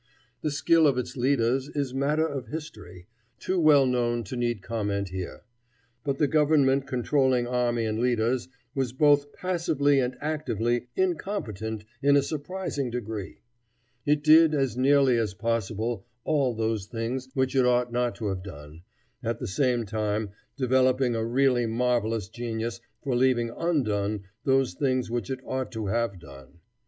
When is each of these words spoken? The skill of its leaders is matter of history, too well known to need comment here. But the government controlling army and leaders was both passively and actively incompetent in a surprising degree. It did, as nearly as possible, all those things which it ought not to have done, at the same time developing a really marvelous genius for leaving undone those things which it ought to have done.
The 0.41 0.49
skill 0.49 0.87
of 0.87 0.97
its 0.97 1.15
leaders 1.15 1.69
is 1.69 1.93
matter 1.93 2.25
of 2.27 2.47
history, 2.47 3.05
too 3.37 3.59
well 3.59 3.85
known 3.85 4.23
to 4.23 4.35
need 4.35 4.63
comment 4.63 5.09
here. 5.09 5.41
But 6.03 6.17
the 6.17 6.27
government 6.27 6.87
controlling 6.87 7.45
army 7.45 7.85
and 7.85 7.99
leaders 7.99 8.47
was 8.73 8.93
both 8.93 9.31
passively 9.31 9.99
and 9.99 10.17
actively 10.19 10.87
incompetent 10.95 11.85
in 12.01 12.15
a 12.17 12.23
surprising 12.23 12.89
degree. 12.89 13.41
It 14.03 14.23
did, 14.23 14.55
as 14.55 14.75
nearly 14.75 15.17
as 15.19 15.35
possible, 15.35 16.07
all 16.23 16.55
those 16.55 16.87
things 16.87 17.29
which 17.35 17.55
it 17.55 17.67
ought 17.67 17.91
not 17.91 18.15
to 18.15 18.29
have 18.29 18.41
done, 18.41 18.81
at 19.21 19.37
the 19.37 19.45
same 19.45 19.85
time 19.85 20.31
developing 20.57 21.13
a 21.15 21.23
really 21.23 21.67
marvelous 21.67 22.27
genius 22.27 22.81
for 23.03 23.15
leaving 23.15 23.51
undone 23.55 24.23
those 24.45 24.73
things 24.73 25.11
which 25.11 25.29
it 25.29 25.41
ought 25.45 25.71
to 25.73 25.85
have 25.85 26.17
done. 26.19 26.59